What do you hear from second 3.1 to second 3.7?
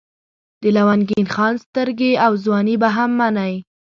منئ.